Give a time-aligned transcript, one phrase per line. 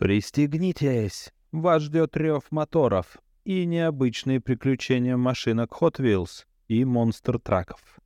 [0.00, 1.30] Пристегнитесь!
[1.52, 8.00] Вас ждет рев моторов и необычные приключения машинок Hot Wheels и монстр-траков.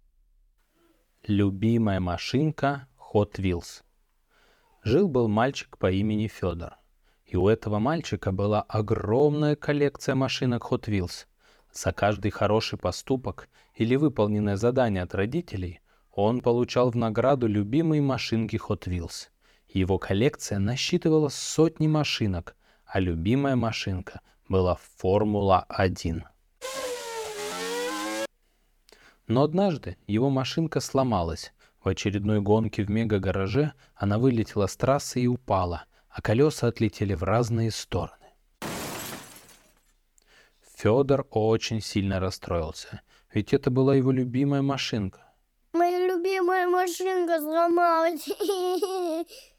[1.28, 3.84] Любимая машинка Hot Wheels.
[4.82, 6.78] Жил-был мальчик по имени Федор.
[7.26, 11.26] И у этого мальчика была огромная коллекция машинок Hot Wheels.
[11.72, 18.56] За каждый хороший поступок или выполненное задание от родителей он получал в награду любимые машинки
[18.56, 19.28] Hot Wheels–
[19.74, 26.22] его коллекция насчитывала сотни машинок, а любимая машинка была Формула-1.
[29.26, 31.52] Но однажды его машинка сломалась.
[31.82, 37.22] В очередной гонке в мега-гараже она вылетела с трассы и упала, а колеса отлетели в
[37.22, 38.16] разные стороны.
[40.76, 43.02] Федор очень сильно расстроился,
[43.32, 45.20] ведь это была его любимая машинка.
[45.72, 48.28] Моя любимая машинка сломалась.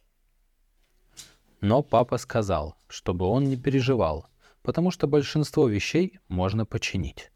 [1.68, 4.28] Но папа сказал, чтобы он не переживал,
[4.62, 7.32] потому что большинство вещей можно починить.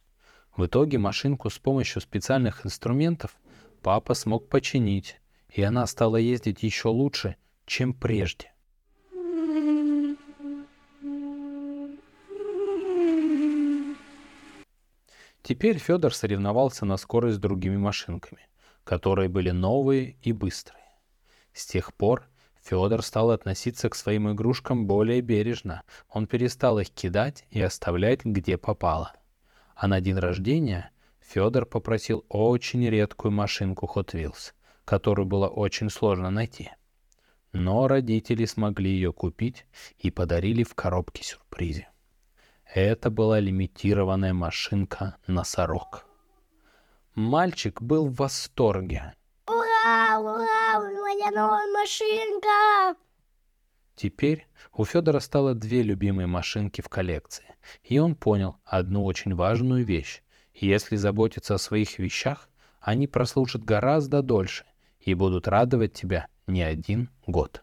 [0.55, 3.35] В итоге машинку с помощью специальных инструментов
[3.81, 5.19] папа смог починить,
[5.51, 8.53] и она стала ездить еще лучше, чем прежде.
[15.41, 18.47] Теперь Федор соревновался на скорость с другими машинками,
[18.83, 20.85] которые были новые и быстрые.
[21.51, 22.29] С тех пор
[22.69, 25.81] Федор стал относиться к своим игрушкам более бережно.
[26.07, 29.13] Он перестал их кидать и оставлять где попало.
[29.73, 34.53] А на день рождения Федор попросил очень редкую машинку Hot Wheels,
[34.85, 36.69] которую было очень сложно найти.
[37.53, 39.65] Но родители смогли ее купить
[39.97, 41.89] и подарили в коробке сюрпризе.
[42.71, 46.05] Это была лимитированная машинка «Носорог».
[47.15, 49.15] Мальчик был в восторге.
[49.47, 52.99] Ура, ура, моя новая машинка!
[53.95, 59.83] Теперь у Федора стало две любимые машинки в коллекции, и он понял одну очень важную
[59.85, 60.21] вещь.
[60.53, 62.49] Если заботиться о своих вещах,
[62.79, 64.65] они прослужат гораздо дольше
[64.99, 67.61] и будут радовать тебя не один год.